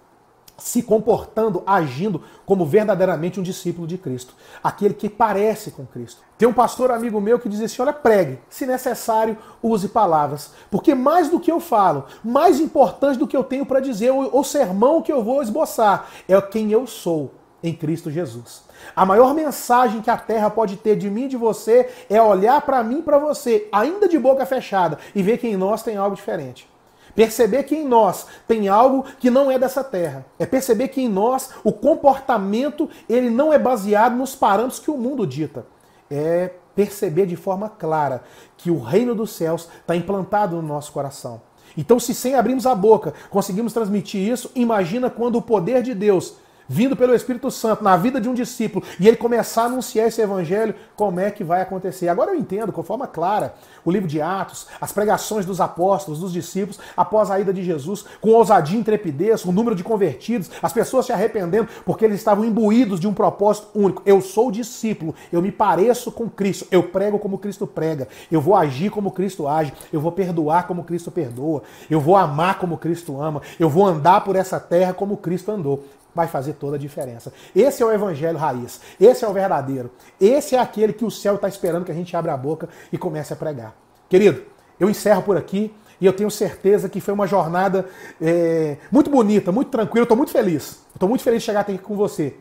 se 0.57 0.81
comportando, 0.81 1.63
agindo 1.65 2.23
como 2.45 2.65
verdadeiramente 2.65 3.39
um 3.39 3.43
discípulo 3.43 3.85
de 3.85 3.97
Cristo, 3.97 4.33
aquele 4.63 4.93
que 4.93 5.09
parece 5.09 5.71
com 5.71 5.85
Cristo. 5.85 6.21
Tem 6.37 6.47
um 6.47 6.53
pastor 6.53 6.91
amigo 6.91 7.19
meu 7.19 7.39
que 7.39 7.49
diz 7.49 7.61
assim: 7.61 7.81
olha, 7.81 7.93
pregue, 7.93 8.39
se 8.49 8.65
necessário, 8.65 9.37
use 9.61 9.89
palavras, 9.89 10.51
porque 10.71 10.95
mais 10.95 11.29
do 11.29 11.39
que 11.39 11.51
eu 11.51 11.59
falo, 11.59 12.05
mais 12.23 12.59
importante 12.59 13.19
do 13.19 13.27
que 13.27 13.35
eu 13.35 13.43
tenho 13.43 13.65
para 13.65 13.79
dizer, 13.79 14.11
o, 14.11 14.37
o 14.37 14.43
sermão 14.43 15.01
que 15.01 15.11
eu 15.11 15.23
vou 15.23 15.41
esboçar, 15.41 16.09
é 16.27 16.39
quem 16.41 16.71
eu 16.71 16.87
sou 16.87 17.31
em 17.63 17.73
Cristo 17.73 18.11
Jesus. 18.11 18.63
A 18.95 19.05
maior 19.05 19.33
mensagem 19.33 20.01
que 20.01 20.09
a 20.09 20.17
terra 20.17 20.49
pode 20.49 20.77
ter 20.77 20.95
de 20.95 21.09
mim 21.09 21.25
e 21.25 21.29
de 21.29 21.37
você 21.37 21.89
é 22.09 22.21
olhar 22.21 22.61
para 22.61 22.83
mim 22.83 22.99
e 22.99 23.03
para 23.03 23.17
você, 23.17 23.67
ainda 23.71 24.07
de 24.07 24.19
boca 24.19 24.45
fechada, 24.45 24.99
e 25.13 25.23
ver 25.23 25.37
que 25.37 25.47
em 25.47 25.57
nós 25.57 25.81
tem 25.81 25.97
algo 25.97 26.15
diferente. 26.15 26.69
Perceber 27.15 27.63
que 27.63 27.75
em 27.75 27.87
nós 27.87 28.27
tem 28.45 28.67
algo 28.67 29.05
que 29.19 29.29
não 29.29 29.49
é 29.49 29.57
dessa 29.57 29.83
terra. 29.83 30.25
É 30.37 30.45
perceber 30.45 30.89
que 30.89 31.01
em 31.01 31.07
nós 31.07 31.51
o 31.63 31.71
comportamento 31.71 32.89
ele 33.07 33.29
não 33.29 33.53
é 33.53 33.57
baseado 33.57 34.15
nos 34.15 34.35
parâmetros 34.35 34.79
que 34.79 34.91
o 34.91 34.97
mundo 34.97 35.25
dita. 35.25 35.65
É 36.11 36.51
perceber 36.75 37.25
de 37.25 37.37
forma 37.37 37.69
clara 37.69 38.23
que 38.57 38.69
o 38.69 38.79
reino 38.79 39.15
dos 39.15 39.31
céus 39.31 39.69
está 39.79 39.95
implantado 39.95 40.57
no 40.57 40.61
nosso 40.61 40.91
coração. 40.91 41.41
Então, 41.77 41.99
se 41.99 42.13
sem 42.13 42.35
abrirmos 42.35 42.65
a 42.65 42.75
boca 42.75 43.13
conseguimos 43.29 43.73
transmitir 43.73 44.21
isso, 44.21 44.51
imagina 44.53 45.09
quando 45.09 45.37
o 45.37 45.41
poder 45.41 45.81
de 45.81 45.93
Deus 45.93 46.35
vindo 46.67 46.95
pelo 46.95 47.13
Espírito 47.13 47.49
Santo 47.51 47.83
na 47.83 47.97
vida 47.97 48.19
de 48.19 48.29
um 48.29 48.33
discípulo 48.33 48.83
e 48.99 49.07
ele 49.07 49.17
começar 49.17 49.63
a 49.63 49.65
anunciar 49.65 50.07
esse 50.07 50.21
evangelho, 50.21 50.75
como 50.95 51.19
é 51.19 51.31
que 51.31 51.43
vai 51.43 51.61
acontecer? 51.61 52.07
Agora 52.07 52.31
eu 52.31 52.39
entendo, 52.39 52.71
com 52.71 52.83
forma 52.83 53.07
clara, 53.07 53.53
o 53.83 53.91
livro 53.91 54.07
de 54.07 54.21
Atos, 54.21 54.67
as 54.81 54.91
pregações 54.91 55.45
dos 55.45 55.61
apóstolos, 55.61 56.19
dos 56.19 56.33
discípulos, 56.33 56.79
após 56.95 57.29
a 57.29 57.39
ida 57.39 57.53
de 57.53 57.63
Jesus, 57.63 58.05
com 58.19 58.31
ousadia 58.31 58.77
e 58.77 58.79
intrepidez, 58.79 59.45
o 59.45 59.51
número 59.51 59.75
de 59.75 59.83
convertidos, 59.83 60.49
as 60.61 60.73
pessoas 60.73 61.05
se 61.05 61.13
arrependendo 61.13 61.67
porque 61.85 62.05
eles 62.05 62.19
estavam 62.19 62.43
imbuídos 62.43 62.99
de 62.99 63.07
um 63.07 63.13
propósito 63.13 63.67
único. 63.75 64.01
Eu 64.05 64.21
sou 64.21 64.51
discípulo, 64.51 65.13
eu 65.31 65.41
me 65.41 65.51
pareço 65.51 66.11
com 66.11 66.29
Cristo, 66.29 66.67
eu 66.71 66.83
prego 66.83 67.19
como 67.19 67.37
Cristo 67.37 67.67
prega, 67.67 68.07
eu 68.31 68.41
vou 68.41 68.55
agir 68.55 68.89
como 68.89 69.11
Cristo 69.11 69.47
age, 69.47 69.73
eu 69.91 69.99
vou 69.99 70.11
perdoar 70.11 70.67
como 70.67 70.83
Cristo 70.83 71.11
perdoa, 71.11 71.63
eu 71.89 71.99
vou 71.99 72.15
amar 72.15 72.57
como 72.59 72.77
Cristo 72.77 73.21
ama, 73.21 73.41
eu 73.59 73.69
vou 73.69 73.85
andar 73.85 74.23
por 74.23 74.35
essa 74.35 74.59
terra 74.59 74.93
como 74.93 75.17
Cristo 75.17 75.51
andou 75.51 75.83
vai 76.15 76.27
fazer 76.27 76.53
toda 76.53 76.77
a 76.77 76.79
diferença. 76.79 77.31
Esse 77.53 77.83
é 77.83 77.85
o 77.85 77.91
evangelho 77.91 78.37
raiz. 78.37 78.79
Esse 78.99 79.25
é 79.25 79.27
o 79.27 79.33
verdadeiro. 79.33 79.91
Esse 80.19 80.55
é 80.55 80.59
aquele 80.59 80.93
que 80.93 81.03
o 81.03 81.11
céu 81.11 81.35
está 81.35 81.49
esperando 81.49 81.83
que 81.83 81.91
a 81.91 81.95
gente 81.95 82.15
abra 82.15 82.33
a 82.33 82.37
boca 82.37 82.69
e 82.91 82.97
comece 82.97 83.33
a 83.33 83.35
pregar. 83.35 83.75
Querido, 84.07 84.43
eu 84.79 84.89
encerro 84.89 85.21
por 85.21 85.35
aqui 85.35 85.73
e 85.99 86.05
eu 86.05 86.13
tenho 86.13 86.31
certeza 86.31 86.87
que 86.87 87.01
foi 87.01 87.13
uma 87.13 87.27
jornada 87.27 87.85
é, 88.21 88.77
muito 88.89 89.09
bonita, 89.09 89.51
muito 89.51 89.69
tranquila. 89.69 90.03
Estou 90.03 90.17
muito 90.17 90.31
feliz. 90.31 90.79
Estou 90.93 91.09
muito 91.09 91.23
feliz 91.23 91.41
de 91.41 91.45
chegar 91.45 91.61
aqui 91.61 91.77
com 91.77 91.95
você. 91.95 92.35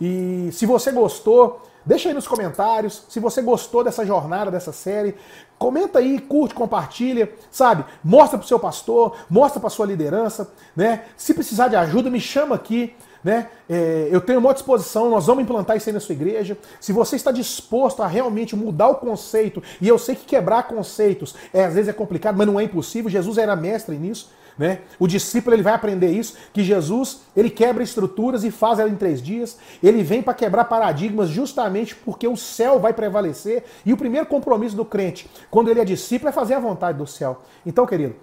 E 0.00 0.48
se 0.52 0.64
você 0.64 0.92
gostou, 0.92 1.62
deixa 1.84 2.08
aí 2.08 2.14
nos 2.14 2.28
comentários. 2.28 3.04
Se 3.08 3.18
você 3.18 3.42
gostou 3.42 3.82
dessa 3.82 4.06
jornada, 4.06 4.50
dessa 4.50 4.72
série, 4.72 5.16
comenta 5.58 5.98
aí, 5.98 6.18
curte, 6.18 6.54
compartilha, 6.54 7.32
sabe? 7.50 7.84
Mostra 8.02 8.38
para 8.38 8.44
o 8.44 8.48
seu 8.48 8.60
pastor, 8.60 9.16
mostra 9.28 9.60
para 9.60 9.70
sua 9.70 9.86
liderança, 9.86 10.50
né? 10.76 11.04
Se 11.16 11.34
precisar 11.34 11.68
de 11.68 11.76
ajuda, 11.76 12.08
me 12.08 12.20
chama 12.20 12.54
aqui. 12.54 12.94
Né? 13.28 13.46
É, 13.68 14.08
eu 14.10 14.22
tenho 14.22 14.38
uma 14.38 14.54
disposição, 14.54 15.10
nós 15.10 15.26
vamos 15.26 15.44
implantar 15.44 15.76
isso 15.76 15.86
aí 15.86 15.92
na 15.92 16.00
sua 16.00 16.14
igreja. 16.14 16.56
Se 16.80 16.94
você 16.94 17.14
está 17.14 17.30
disposto 17.30 18.02
a 18.02 18.06
realmente 18.06 18.56
mudar 18.56 18.88
o 18.88 18.94
conceito, 18.94 19.62
e 19.82 19.86
eu 19.86 19.98
sei 19.98 20.14
que 20.14 20.24
quebrar 20.24 20.62
conceitos 20.62 21.34
é, 21.52 21.66
às 21.66 21.74
vezes 21.74 21.90
é 21.90 21.92
complicado, 21.92 22.38
mas 22.38 22.46
não 22.46 22.58
é 22.58 22.64
impossível, 22.64 23.10
Jesus 23.10 23.36
era 23.36 23.54
mestre 23.54 23.98
nisso. 23.98 24.30
Né? 24.56 24.78
O 24.98 25.06
discípulo 25.06 25.54
ele 25.54 25.62
vai 25.62 25.74
aprender 25.74 26.10
isso, 26.10 26.38
que 26.54 26.64
Jesus 26.64 27.20
ele 27.36 27.50
quebra 27.50 27.82
estruturas 27.82 28.44
e 28.44 28.50
faz 28.50 28.78
ela 28.78 28.88
em 28.88 28.96
três 28.96 29.20
dias. 29.20 29.58
Ele 29.82 30.02
vem 30.02 30.22
para 30.22 30.32
quebrar 30.32 30.64
paradigmas 30.64 31.28
justamente 31.28 31.94
porque 31.94 32.26
o 32.26 32.34
céu 32.34 32.80
vai 32.80 32.94
prevalecer. 32.94 33.62
E 33.84 33.92
o 33.92 33.96
primeiro 33.98 34.24
compromisso 34.24 34.74
do 34.74 34.86
crente, 34.86 35.30
quando 35.50 35.70
ele 35.70 35.80
é 35.80 35.84
discípulo, 35.84 36.30
é 36.30 36.32
fazer 36.32 36.54
a 36.54 36.60
vontade 36.60 36.96
do 36.96 37.06
céu. 37.06 37.42
Então, 37.66 37.84
querido, 37.84 38.16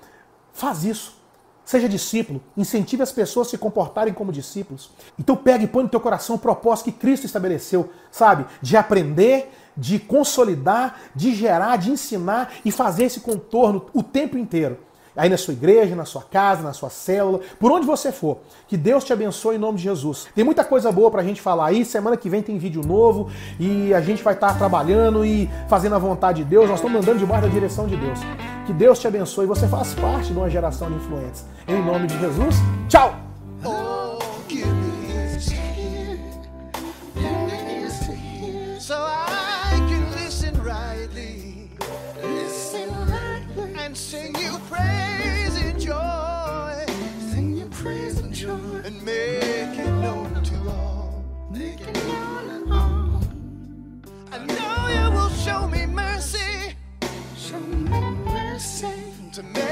faz 0.51 0.83
isso. 0.83 1.23
Seja 1.65 1.89
discípulo, 1.89 2.41
incentive 2.55 3.01
as 3.01 3.11
pessoas 3.11 3.47
a 3.47 3.49
se 3.49 3.57
comportarem 3.57 4.13
como 4.13 4.31
discípulos. 4.31 4.91
Então 5.17 5.35
pega 5.35 5.63
e 5.63 5.67
põe 5.67 5.83
no 5.83 5.89
teu 5.89 5.99
coração 5.99 6.35
o 6.35 6.39
propósito 6.39 6.85
que 6.85 6.91
Cristo 6.91 7.25
estabeleceu, 7.25 7.89
sabe? 8.11 8.45
De 8.61 8.77
aprender, 8.77 9.51
de 9.75 9.97
consolidar, 9.97 10.99
de 11.15 11.33
gerar, 11.33 11.77
de 11.77 11.89
ensinar 11.89 12.53
e 12.63 12.71
fazer 12.71 13.05
esse 13.05 13.19
contorno 13.19 13.87
o 13.93 14.03
tempo 14.03 14.37
inteiro 14.37 14.77
aí 15.15 15.29
na 15.29 15.37
sua 15.37 15.53
igreja, 15.53 15.95
na 15.95 16.05
sua 16.05 16.21
casa, 16.21 16.61
na 16.61 16.73
sua 16.73 16.89
célula, 16.89 17.39
por 17.59 17.71
onde 17.71 17.85
você 17.85 18.11
for. 18.11 18.39
Que 18.67 18.75
Deus 18.75 19.03
te 19.03 19.13
abençoe 19.13 19.55
em 19.55 19.59
nome 19.59 19.77
de 19.77 19.83
Jesus. 19.83 20.27
Tem 20.35 20.43
muita 20.43 20.63
coisa 20.63 20.91
boa 20.91 21.09
pra 21.09 21.23
gente 21.23 21.41
falar 21.41 21.67
aí. 21.67 21.85
Semana 21.85 22.17
que 22.17 22.29
vem 22.29 22.41
tem 22.41 22.57
vídeo 22.57 22.81
novo 22.85 23.29
e 23.59 23.93
a 23.93 24.01
gente 24.01 24.21
vai 24.21 24.33
estar 24.33 24.57
trabalhando 24.57 25.25
e 25.25 25.49
fazendo 25.67 25.95
a 25.95 25.99
vontade 25.99 26.43
de 26.43 26.49
Deus. 26.49 26.69
Nós 26.69 26.79
estamos 26.79 27.01
andando 27.01 27.19
debaixo 27.19 27.43
da 27.43 27.49
direção 27.49 27.87
de 27.87 27.95
Deus. 27.95 28.19
Que 28.65 28.73
Deus 28.73 28.99
te 28.99 29.07
abençoe. 29.07 29.45
e 29.45 29.47
Você 29.47 29.67
faz 29.67 29.93
parte 29.93 30.27
de 30.27 30.37
uma 30.37 30.49
geração 30.49 30.89
de 30.89 30.95
influentes. 30.95 31.45
Em 31.67 31.83
nome 31.83 32.07
de 32.07 32.19
Jesus, 32.19 32.55
tchau! 32.87 33.15
and 48.85 49.03
make 49.03 49.79
it 49.79 49.91
known 49.93 50.43
to 50.43 50.55
all. 50.69 51.23
Make 51.49 51.81
it 51.81 52.05
known 52.05 52.67
to 52.67 52.73
all. 52.73 53.21
You 54.91 55.11
will 55.11 55.29
show 55.29 55.67
me. 55.67 56.04
To 59.35 59.43
make 59.43 59.55